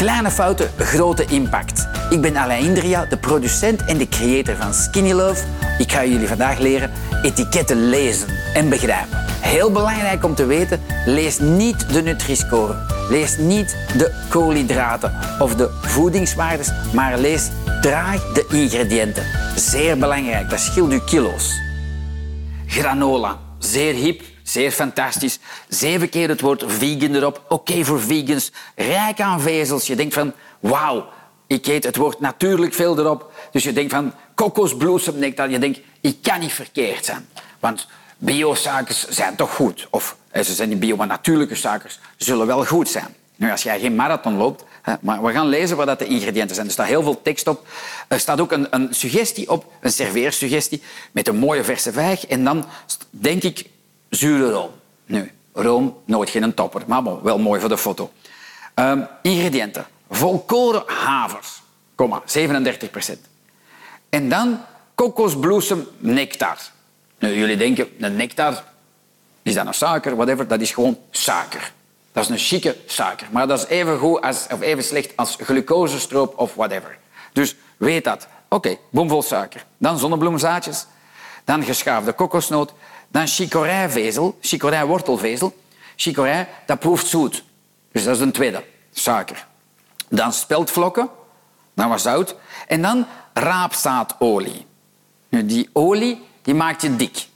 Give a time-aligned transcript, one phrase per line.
[0.00, 1.88] Kleine fouten, grote impact.
[2.10, 5.44] Ik ben Alain Indria, de producent en de creator van Skinny Love.
[5.78, 6.90] Ik ga jullie vandaag leren
[7.22, 9.18] etiketten lezen en begrijpen.
[9.40, 12.74] Heel belangrijk om te weten, lees niet de Nutri-score.
[13.10, 17.48] Lees niet de koolhydraten of de voedingswaardes, maar lees
[17.80, 19.24] traag de ingrediënten.
[19.56, 21.60] Zeer belangrijk, dat scheelt u kilo's.
[22.66, 25.38] Granola, zeer hip, zeer fantastisch.
[25.68, 27.44] Zeven keer het woord vegan erop.
[27.48, 28.52] Oké voor vegans.
[28.76, 29.86] Rijk aan vezels.
[29.86, 31.06] Je denkt van, wauw,
[31.46, 33.32] ik eet het woord natuurlijk veel erop.
[33.52, 35.50] Dus je denkt van kokosbloesemnectar.
[35.50, 37.28] Je denkt, ik kan niet verkeerd zijn.
[37.60, 37.86] Want
[38.18, 39.86] biosuikers zijn toch goed.
[39.90, 43.14] Of eh, ze zijn niet bio, maar natuurlijke suikers zullen wel goed zijn.
[43.36, 44.64] Nu, als jij geen marathon loopt,
[45.00, 46.66] maar we gaan lezen wat de ingrediënten zijn.
[46.66, 47.66] Er staat heel veel tekst op.
[48.08, 52.26] Er staat ook een, een suggestie op, een serveersuggestie, met een mooie verse vijg.
[52.26, 52.64] En dan
[53.10, 53.66] denk ik
[54.10, 54.70] zure room.
[55.06, 58.10] Nu, room, nooit geen topper, maar wel mooi voor de foto.
[58.74, 59.86] Um, ingrediënten.
[60.10, 61.62] Volkoren havers,
[62.24, 63.20] 37 procent.
[64.08, 64.60] En dan
[64.94, 66.58] kokosbloesem nectar.
[67.18, 68.64] Nu, jullie denken, een nectar,
[69.42, 71.72] is dat een suiker, whatever, dat is gewoon suiker.
[72.12, 73.26] Dat is een chique suiker.
[73.30, 76.98] Maar dat is even, goed als, of even slecht als glucosestroop of whatever.
[77.32, 78.26] Dus weet dat.
[78.48, 79.64] Oké, okay, suiker.
[79.78, 80.86] Dan zonnebloemzaadjes.
[81.44, 82.72] Dan geschaafde kokosnoot.
[83.10, 85.56] Dan chicorijvezel, chicorij-wortelvezel.
[85.96, 87.44] Chicorij, dat proeft zoet.
[87.92, 89.46] Dus dat is een tweede, suiker.
[90.08, 91.08] Dan speltvlokken,
[91.74, 92.36] dan wat zout.
[92.66, 94.66] En dan raapzaadolie.
[95.28, 97.26] Nu, die olie die maakt je dik.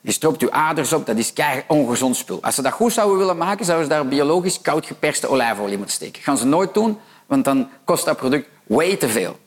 [0.00, 2.42] Je stroopt je aders op, dat is keihard ongezond spul.
[2.42, 5.94] Als ze dat goed zouden willen maken, zouden ze daar biologisch koud geperste olijfolie moeten
[5.94, 6.14] steken.
[6.14, 9.38] Dat gaan ze nooit doen, want dan kost dat product way te veel.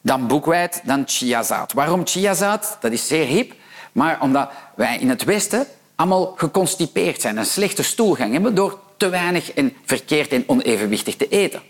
[0.00, 1.72] Dan boekweit, dan chiazaad.
[1.72, 2.76] Waarom chiazaad?
[2.80, 3.54] Dat is zeer hip,
[3.92, 9.08] maar omdat wij in het Westen allemaal geconstipeerd zijn, een slechte stoelgang hebben door te
[9.08, 11.62] weinig en verkeerd en onevenwichtig te eten.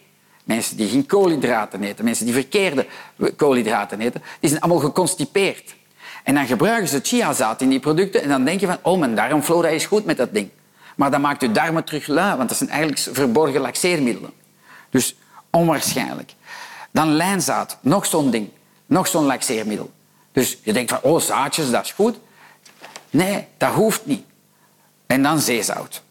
[0.45, 2.87] Mensen die geen koolhydraten eten, mensen die verkeerde
[3.37, 5.75] koolhydraten eten, die zijn allemaal geconstipeerd.
[6.25, 9.15] En dan gebruiken ze chiazaad in die producten en dan denk je van, oh, mijn
[9.15, 10.49] darmflora is goed met dat ding.
[10.97, 14.33] Maar dan maakt je darmen terug lui, want dat zijn eigenlijk verborgen laxeermiddelen.
[14.91, 15.17] Dus
[15.51, 16.35] onwaarschijnlijk.
[16.91, 18.49] Dan lijnzaad, nog zo'n ding,
[18.87, 19.91] nog zo'n laxeermiddel.
[20.39, 22.17] Dus je denkt van, oh, zaadjes, dat is goed.
[23.11, 24.25] Nee, dat hoeft niet.
[25.07, 26.03] En dan zeezout.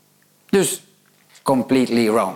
[0.49, 0.81] Dus
[1.41, 2.35] completely wrong.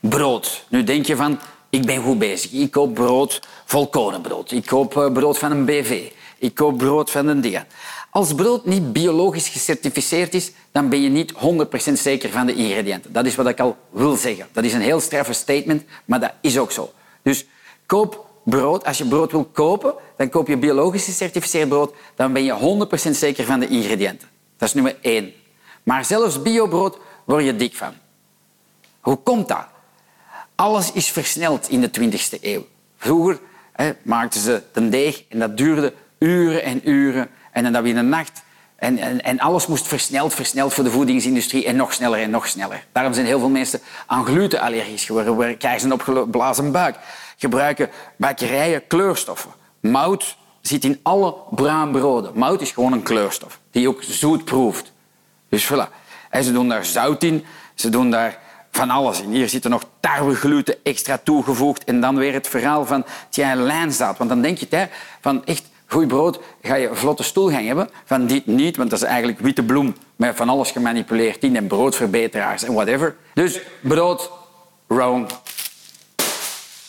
[0.00, 0.64] Brood.
[0.68, 1.38] Nu denk je van,
[1.70, 2.52] ik ben goed bezig.
[2.52, 4.50] Ik koop brood, volkorenbrood.
[4.50, 6.10] Ik koop eh, brood van een BV.
[6.38, 7.66] Ik koop brood van een DIA.
[8.10, 13.12] Als brood niet biologisch gecertificeerd is, dan ben je niet 100% zeker van de ingrediënten.
[13.12, 14.48] Dat is wat ik al wil zeggen.
[14.52, 16.92] Dat is een heel straffe statement, maar dat is ook zo.
[17.22, 17.46] Dus
[17.86, 18.84] koop brood.
[18.84, 21.94] Als je brood wil kopen, dan koop je biologisch gecertificeerd brood.
[22.14, 24.28] Dan ben je 100% zeker van de ingrediënten.
[24.56, 25.32] Dat is nummer één.
[25.82, 27.92] Maar zelfs biobrood word je dik van.
[29.00, 29.66] Hoe komt dat?
[30.54, 32.66] Alles is versneld in de 20e eeuw.
[32.96, 33.40] Vroeger
[33.72, 37.28] hè, maakten ze de deeg en dat duurde uren en uren.
[37.52, 38.42] En dan dat we in de nacht...
[38.84, 42.84] En, en, alles moest versneld, versneld voor de voedingsindustrie en nog sneller en nog sneller.
[42.92, 46.96] Daarom zijn heel veel mensen aan gluten allergisch geworden, krijgen ze een opgeblazen buik.
[47.36, 49.50] Gebruiken bakkerijen kleurstoffen.
[49.80, 52.32] Mout zit in alle bruinbroden.
[52.34, 54.92] Mout is gewoon een kleurstof die ook zoet proeft.
[55.48, 55.88] Dus voilà.
[56.30, 58.38] En ze doen daar zout in, ze doen daar
[58.70, 59.30] van alles in.
[59.30, 61.84] Hier zit er nog tarwegluten extra toegevoegd.
[61.84, 64.18] En dan weer het verhaal van tja, lijnzaad.
[64.18, 64.86] Want dan denk je hè,
[65.20, 67.90] van echt goed brood ga je een vlotte stoelgang hebben.
[68.04, 71.66] Van dit niet, want dat is eigenlijk witte bloem met van alles gemanipuleerd in en
[71.66, 73.16] broodverbeteraars en whatever.
[73.34, 74.30] Dus brood,
[74.86, 75.26] wrong.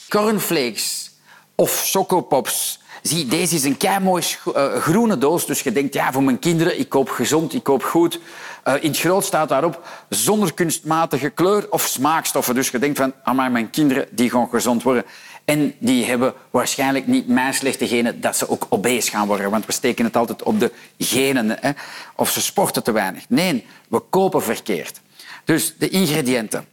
[0.10, 1.12] Cornflakes
[1.56, 2.80] of chocopops.
[3.08, 5.46] Zie, deze is een kei mooi uh, groene doos.
[5.46, 8.20] Dus je denkt, ja, voor mijn kinderen, ik koop gezond, ik koop goed.
[8.68, 12.56] Uh, in het groot staat daarop zonder kunstmatige kleur of smaakstoffen.
[12.56, 15.04] Dus je denkt van, ah, mijn kinderen die gaan gezond worden.
[15.44, 19.50] En die hebben waarschijnlijk niet mijn slechte genen dat ze ook obese gaan worden.
[19.50, 21.58] Want we steken het altijd op de genen.
[21.60, 21.72] Hè?
[22.16, 23.26] Of ze sporten te weinig.
[23.30, 25.02] Nee, we kopen verkeerd.
[25.44, 26.66] Dus de ingrediënten.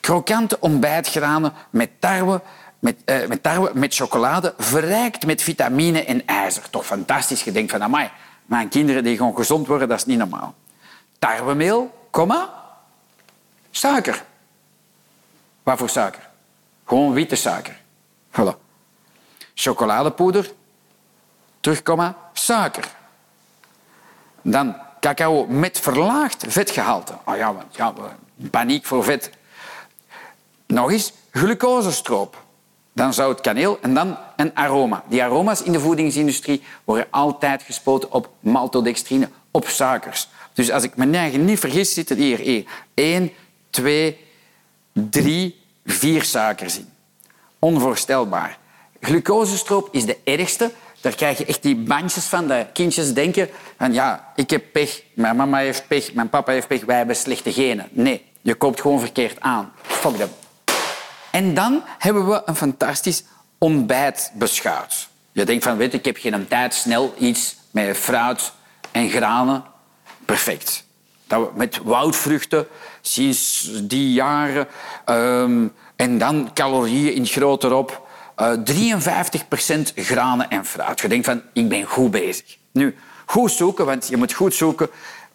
[0.00, 2.40] Krokante ontbijtgranen met tarwe,
[2.78, 6.70] met, uh, met tarwe, met chocolade, verrijkt met vitamine en ijzer.
[6.70, 7.42] Toch fantastisch.
[7.42, 8.10] Je denkt van, amai,
[8.46, 10.54] mijn kinderen die gaan gezond worden, dat is niet normaal.
[11.18, 12.64] Tarwemeel, komma,
[13.70, 14.24] suiker.
[15.62, 16.28] Wat voor suiker?
[16.84, 17.80] Gewoon witte suiker.
[18.30, 18.64] Voilà.
[19.54, 20.52] Chocoladepoeder,
[21.60, 22.88] terug, komma, suiker.
[24.42, 27.18] Dan cacao met verlaagd vetgehalte.
[27.24, 27.94] Oh ja, ja,
[28.50, 29.30] paniek voor vet.
[30.66, 32.44] Nog eens glucosestroop.
[32.96, 35.02] Dan zout kaneel en dan een aroma.
[35.08, 40.28] Die aroma's in de voedingsindustrie worden altijd gespoten op maltodextrine, op suikers.
[40.52, 42.64] Dus als ik me niet vergis, zitten hier
[42.94, 43.32] 1,
[43.70, 44.18] 2,
[44.92, 46.88] drie, vier suikers in.
[47.58, 48.58] Onvoorstelbaar.
[49.00, 50.72] Glucosestroop is de ergste.
[51.00, 55.02] Daar krijg je echt die bandjes van, dat kindjes denken van ja, ik heb pech,
[55.14, 57.88] mijn mama heeft pech, mijn papa heeft pech, wij hebben slechte genen.
[57.90, 59.72] Nee, je koopt gewoon verkeerd aan.
[59.82, 60.28] Fuck them.
[61.36, 63.24] En dan hebben we een fantastisch
[63.58, 65.08] ontbijt beschouwd.
[65.32, 68.52] Je denkt van, weet ik heb geen tijd, snel iets met fruit
[68.90, 69.64] en granen.
[70.24, 70.84] Perfect.
[71.26, 72.66] Dat met woudvruchten
[73.00, 74.66] sinds die jaren.
[75.04, 75.66] ehm,
[75.96, 78.08] en dan calorieën in het groot erop.
[78.36, 81.00] Eh 53% granen en fruit.
[81.00, 82.56] Je denkt van, ik ben goed bezig.
[82.72, 82.96] Nu,
[83.26, 84.90] goed zoeken, want je moet goed zoeken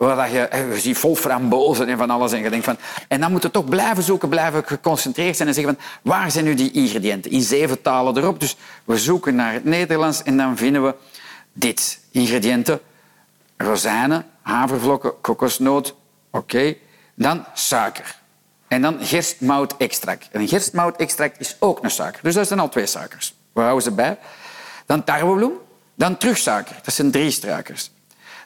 [0.07, 2.31] waar je, eh, ziet vol frambozen en van alles.
[2.31, 2.77] En, je denkt van,
[3.07, 6.45] en dan moet je toch blijven zoeken, blijven geconcentreerd zijn en zeggen van, waar zijn
[6.45, 7.31] nu die ingrediënten?
[7.31, 8.39] In zeven talen erop.
[8.39, 8.56] Dus
[8.86, 10.95] we zoeken naar het Nederlands en dan vinden we
[11.53, 12.00] dit.
[12.12, 12.80] Ingrediënten,
[13.57, 15.95] rozijnen, havervlokken, kokosnoot,
[16.30, 16.75] oké.
[17.15, 18.19] Dan suiker.
[18.68, 20.27] En dan gerstmoutextract.
[20.31, 22.19] En gerstmoutextract is ook een suiker.
[22.24, 23.36] Dus dat zijn al twee suikers.
[23.53, 24.18] We houden ze bij.
[24.86, 25.53] Dan tarwebloem.
[25.95, 26.75] Dan terug suiker.
[26.83, 27.92] Dat zijn drie suikers.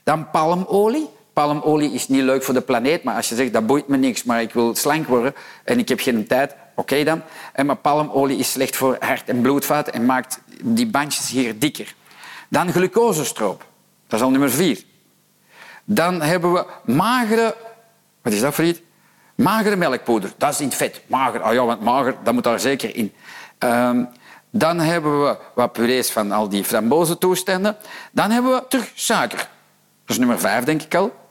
[0.04, 1.10] Dan palmolie.
[1.36, 4.24] Palmolie is niet leuk voor de planeet, maar als je zegt dat boeit me niks,
[4.24, 7.22] maar ik wil slank worden en ik heb geen tijd, oké dan.
[7.54, 11.96] En maar palmolie is slecht voor hart- en bloedvaten en maakt die bandjes hier dikker.
[12.50, 13.66] Dan glucosestroop.
[14.08, 14.84] Dat is al nummer vier.
[15.84, 17.56] Dan hebben we magere...
[18.22, 18.82] Wat is dat iets?
[19.36, 20.32] Magere melkpoeder.
[20.38, 21.02] Dat is in vet.
[21.08, 21.42] Mager.
[21.42, 23.14] Ah ja, want mager, dat moet daar zeker in.
[23.58, 24.04] Ehm,
[24.50, 27.78] dan hebben we wat purees van al die frambozentoestanden.
[28.12, 29.38] Dan hebben we terug suiker.
[30.06, 31.24] Dat is nummer vijf, denk ik al.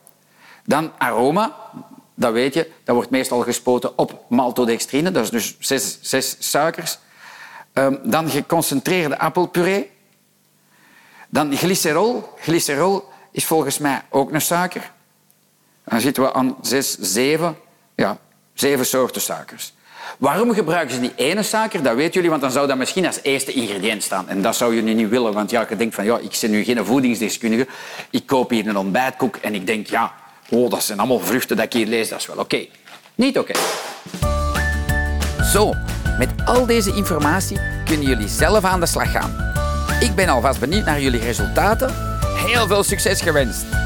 [0.65, 1.57] Dan aroma.
[2.15, 2.71] Dat weet je.
[2.85, 5.11] Dat wordt meestal gespoten op maltodextrine.
[5.11, 6.99] Dat is dus zes, zes suikers.
[7.73, 9.91] Ehm, dan geconcentreerde appelpuree.
[11.29, 12.33] Dan glycerol.
[12.39, 14.93] Glycerol is volgens mij ook een suiker.
[15.85, 17.57] Dan zitten we aan zes, zeven,
[17.95, 18.19] ja,
[18.55, 19.73] zeven soorten suikers.
[20.19, 21.83] Waarom gebruiken ze die ene suiker?
[21.83, 24.29] Dat weten jullie, want dan zou dat misschien als eerste ingrediënt staan.
[24.29, 26.51] En dat zou je nu niet willen, want ja, je denkt van, ja, ik ben
[26.51, 27.67] nu geen voedingsdeskundige.
[28.11, 30.15] Ik koop hier een ontbijtkoek en ik denk, ja,
[30.51, 32.67] oh, dat zijn allemaal vruchten dat ik hier lees, dat is wel oké.
[33.15, 33.53] Niet oké.
[35.53, 35.73] Zo,
[36.19, 39.53] met al deze informatie kunnen jullie zelf aan de slag gaan.
[40.01, 41.95] Ik ben alvast benieuwd naar jullie resultaten.
[42.47, 43.84] Heel veel succes gewenst!